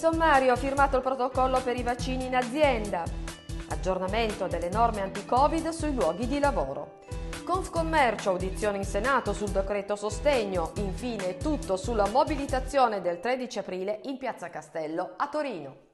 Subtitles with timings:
[0.00, 3.04] sommario, firmato il protocollo per i vaccini in azienda.
[3.68, 7.00] Aggiornamento delle norme anti-Covid sui luoghi di lavoro.
[7.44, 10.72] Confcommercio, audizione in Senato sul decreto sostegno.
[10.76, 15.89] Infine tutto sulla mobilitazione del 13 aprile in Piazza Castello a Torino.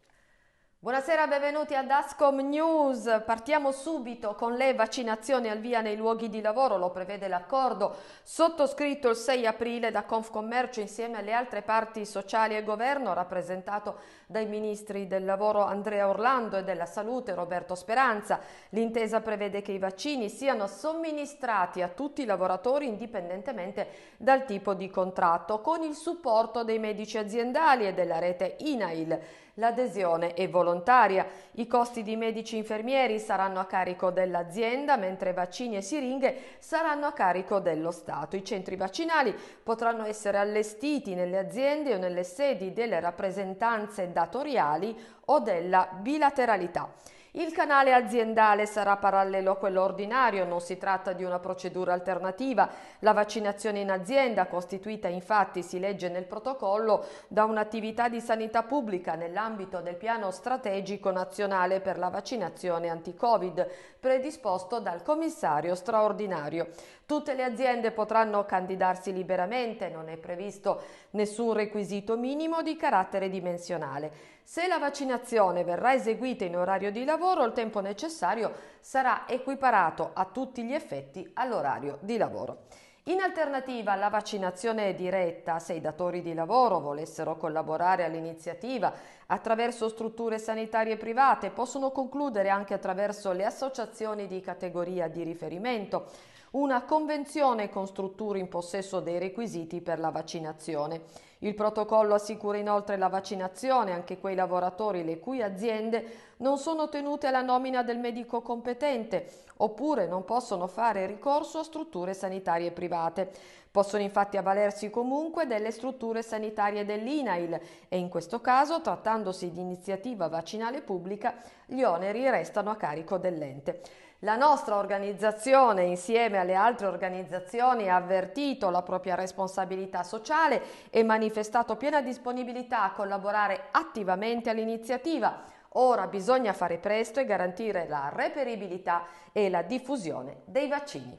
[0.87, 3.23] Buonasera, benvenuti ad Ascom News.
[3.27, 9.09] Partiamo subito con le vaccinazioni al via nei luoghi di lavoro, lo prevede l'accordo sottoscritto
[9.09, 15.09] il 6 aprile da Confcommercio insieme alle altre parti sociali e governo, rappresentato dai ministri
[15.09, 18.39] del lavoro Andrea Orlando e della salute Roberto Speranza.
[18.69, 24.89] L'intesa prevede che i vaccini siano somministrati a tutti i lavoratori indipendentemente dal tipo di
[24.89, 29.45] contratto, con il supporto dei medici aziendali e della rete INAIL.
[29.59, 31.27] L'adesione è volontaria.
[31.52, 37.12] I costi di medici infermieri saranno a carico dell'azienda, mentre vaccini e siringhe saranno a
[37.12, 38.37] carico dello Stato.
[38.37, 44.94] I centri vaccinali potranno essere allestiti nelle aziende o nelle sedi delle rappresentanze datoriali
[45.27, 46.92] o della bilateralità.
[47.39, 52.67] Il canale aziendale sarà parallelo a quello ordinario, non si tratta di una procedura alternativa.
[53.01, 59.17] La vaccinazione in azienda, costituita infatti, si legge nel protocollo, da un'attività di sanità pubblica
[59.17, 66.69] nell'ambito del piano strategico nazionale per la vaccinazione anti-Covid, predisposto dal commissario straordinario.
[67.07, 74.11] Tutte le aziende potranno candidarsi liberamente, non è previsto nessun requisito minimo di carattere dimensionale.
[74.43, 80.25] Se la vaccinazione verrà eseguita in orario di lavoro, il tempo necessario sarà equiparato a
[80.25, 82.65] tutti gli effetti all'orario di lavoro.
[83.05, 88.93] In alternativa alla vaccinazione diretta, se i datori di lavoro volessero collaborare all'iniziativa
[89.27, 96.84] attraverso strutture sanitarie private, possono concludere anche attraverso le associazioni di categoria di riferimento una
[96.84, 101.03] convenzione con strutture in possesso dei requisiti per la vaccinazione.
[101.41, 107.28] Il protocollo assicura inoltre la vaccinazione anche quei lavoratori le cui aziende non sono tenute
[107.28, 113.31] alla nomina del medico competente oppure non possono fare ricorso a strutture sanitarie private.
[113.71, 120.28] Possono infatti avvalersi comunque delle strutture sanitarie dell'INAIL e in questo caso, trattandosi di iniziativa
[120.28, 121.34] vaccinale pubblica,
[121.66, 123.83] gli oneri restano a carico dell'ente.
[124.21, 131.77] La nostra organizzazione, insieme alle altre organizzazioni, ha avvertito la propria responsabilità sociale e manifestato
[131.77, 135.55] piena disponibilità a collaborare attivamente all'iniziativa.
[135.78, 141.19] Ora bisogna fare presto e garantire la reperibilità e la diffusione dei vaccini.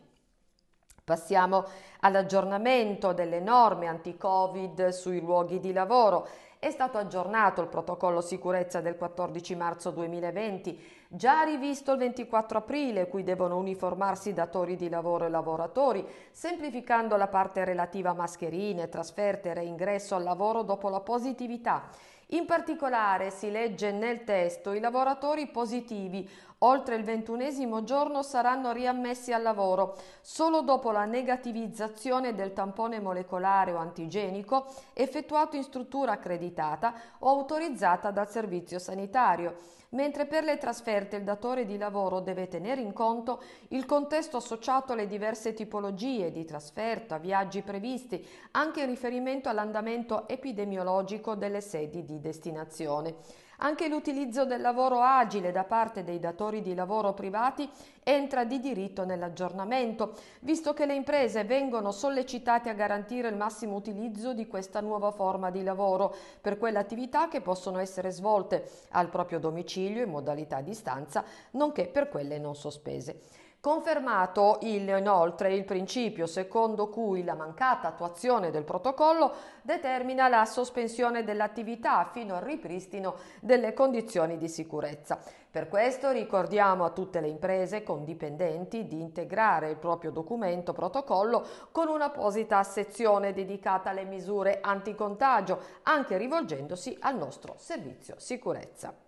[1.03, 1.63] Passiamo
[2.01, 6.27] all'aggiornamento delle norme anti-Covid sui luoghi di lavoro.
[6.59, 13.07] È stato aggiornato il protocollo sicurezza del 14 marzo 2020 già rivisto il 24 aprile,
[13.07, 19.49] cui devono uniformarsi datori di lavoro e lavoratori, semplificando la parte relativa a mascherine, trasferte
[19.49, 21.89] e reingresso al lavoro dopo la positività.
[22.31, 29.33] In particolare si legge nel testo i lavoratori positivi oltre il ventunesimo giorno saranno riammessi
[29.33, 36.93] al lavoro solo dopo la negativizzazione del tampone molecolare o antigenico effettuato in struttura accreditata
[37.19, 42.81] o autorizzata dal servizio sanitario mentre per le trasferte il datore di lavoro deve tenere
[42.81, 49.47] in conto il contesto associato alle diverse tipologie di trasferta, viaggi previsti, anche in riferimento
[49.47, 53.45] all'andamento epidemiologico delle sedi di destinazione.
[53.59, 57.67] Anche l'utilizzo del lavoro agile da parte dei datori di lavoro privati
[58.03, 64.33] entra di diritto nell'aggiornamento, visto che le imprese vengono sollecitate a garantire il massimo utilizzo
[64.33, 69.39] di questa nuova forma di lavoro per quelle attività che possono essere svolte al proprio
[69.39, 73.21] domicilio in modalità a distanza, nonché per quelle non sospese.
[73.67, 81.25] Confermato il, inoltre il principio secondo cui la mancata attuazione del protocollo determina la sospensione
[81.25, 85.19] dell'attività fino al ripristino delle condizioni di sicurezza.
[85.51, 91.45] Per questo ricordiamo a tutte le imprese con dipendenti di integrare il proprio documento protocollo
[91.73, 99.06] con un'apposita sezione dedicata alle misure anticontagio, anche rivolgendosi al nostro servizio sicurezza.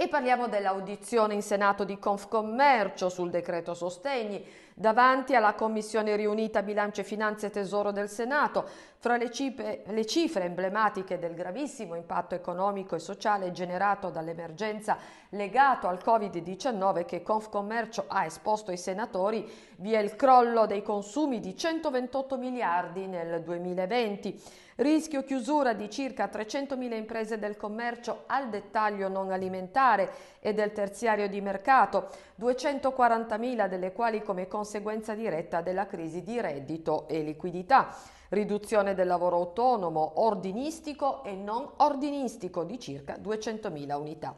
[0.00, 4.46] E parliamo dell'audizione in Senato di Confcommercio sul decreto sostegni
[4.78, 8.64] davanti alla Commissione riunita Bilancio e Finanze e Tesoro del Senato.
[9.00, 14.96] Fra le cifre, le cifre emblematiche del gravissimo impatto economico e sociale generato dall'emergenza
[15.30, 21.40] legato al Covid-19 che Confcommercio ha esposto ai senatori, vi è il crollo dei consumi
[21.40, 24.40] di 128 miliardi nel 2020
[24.78, 30.08] Rischio chiusura di circa 300.000 imprese del commercio al dettaglio non alimentare
[30.38, 32.10] e del terziario di mercato,
[32.40, 37.88] 240.000 delle quali come conseguenza conseguenza diretta della crisi di reddito e liquidità
[38.28, 44.36] riduzione del lavoro autonomo ordinistico e non ordinistico di circa 200.000 unità.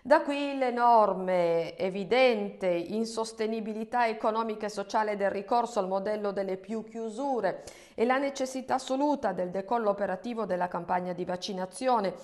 [0.00, 7.64] Da qui l'enorme, evidente insostenibilità economica e sociale del ricorso al modello delle più chiusure
[7.94, 12.14] e la necessità assoluta del decollo operativo della campagna di vaccinazione,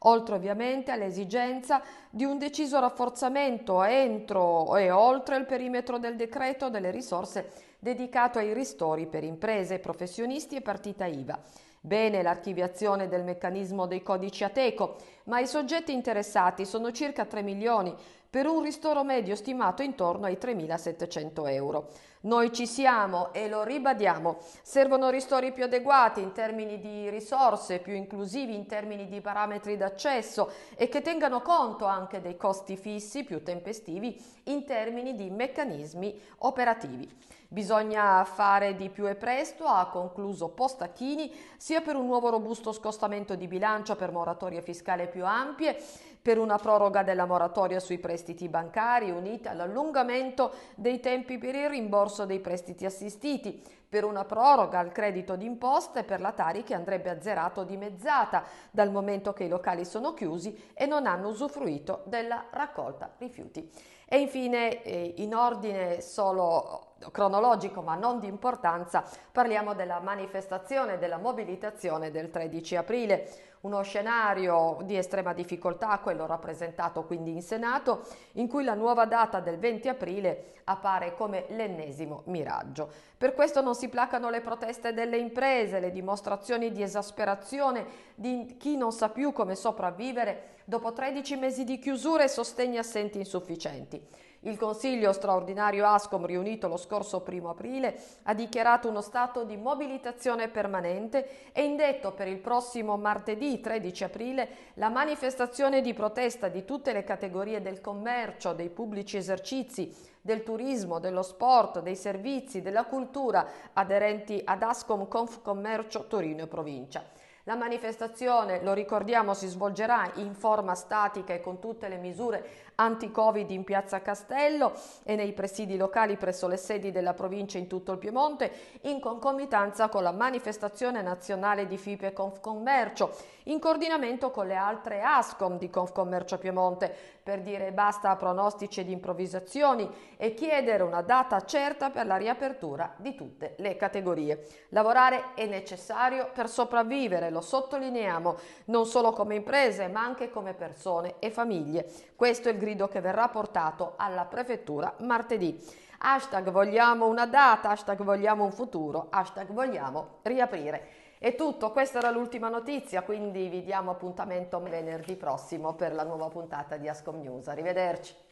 [0.00, 6.90] oltre ovviamente all'esigenza di un deciso rafforzamento entro e oltre il perimetro del decreto delle
[6.90, 11.38] risorse dedicato ai ristori per imprese, professionisti e partita IVA.
[11.80, 14.96] Bene l'archiviazione del meccanismo dei codici Ateco,
[15.26, 17.94] ma i soggetti interessati sono circa 3 milioni
[18.28, 21.88] per un ristoro medio stimato intorno ai 3.700 euro.
[22.22, 27.94] Noi ci siamo e lo ribadiamo, servono ristori più adeguati in termini di risorse, più
[27.94, 33.42] inclusivi in termini di parametri d'accesso e che tengano conto anche dei costi fissi più
[33.42, 37.08] tempestivi in termini di meccanismi operativi.
[37.48, 43.36] Bisogna fare di più e presto, ha concluso Postacchini, sia per un nuovo robusto scostamento
[43.36, 45.82] di bilancio per moratorie fiscali più ampie,
[46.20, 52.26] per una proroga della moratoria sui prestiti bancari unita all'allungamento dei tempi per il rimborso
[52.26, 57.08] dei prestiti assistiti, per una proroga al credito d'imposta e per la Tari che andrebbe
[57.08, 62.44] azzerato o dimezzata dal momento che i locali sono chiusi e non hanno usufruito della
[62.50, 63.70] raccolta rifiuti.
[64.04, 71.18] E infine, eh, in ordine solo cronologico ma non di importanza, parliamo della manifestazione, della
[71.18, 73.28] mobilitazione del 13 aprile,
[73.60, 79.40] uno scenario di estrema difficoltà, quello rappresentato quindi in Senato, in cui la nuova data
[79.40, 82.88] del 20 aprile appare come l'ennesimo miraggio.
[83.16, 88.76] Per questo non si placano le proteste delle imprese, le dimostrazioni di esasperazione di chi
[88.76, 94.00] non sa più come sopravvivere dopo 13 mesi di chiusura e sostegni assenti insufficienti.
[94.46, 100.46] Il Consiglio straordinario ASCOM riunito lo scorso 1 aprile ha dichiarato uno stato di mobilitazione
[100.46, 106.92] permanente e indetto per il prossimo martedì 13 aprile la manifestazione di protesta di tutte
[106.92, 113.48] le categorie del commercio, dei pubblici esercizi, del turismo, dello sport, dei servizi, della cultura
[113.72, 117.02] aderenti ad ASCOM Confcommercio Torino e provincia.
[117.48, 122.44] La manifestazione, lo ricordiamo, si svolgerà in forma statica e con tutte le misure
[122.74, 124.72] anti-Covid in Piazza Castello
[125.04, 128.50] e nei presidi locali presso le sedi della provincia in tutto il Piemonte,
[128.82, 133.14] in concomitanza con la manifestazione nazionale di FIPE Confcommercio,
[133.44, 138.90] in coordinamento con le altre ASCOM di Confcommercio Piemonte, per dire basta a pronostici ed
[138.90, 144.46] improvvisazioni e chiedere una data certa per la riapertura di tutte le categorie.
[144.70, 148.36] Lavorare è necessario per sopravvivere, lo sottolineiamo,
[148.66, 151.86] non solo come imprese ma anche come persone e famiglie.
[152.16, 155.84] Questo è il grido che verrà portato alla prefettura martedì.
[155.98, 161.04] Hashtag vogliamo una data, hashtag vogliamo un futuro, hashtag vogliamo riaprire.
[161.18, 166.28] È tutto, questa era l'ultima notizia, quindi vi diamo appuntamento venerdì prossimo per la nuova
[166.28, 167.48] puntata di Ascom News.
[167.48, 168.25] Arrivederci.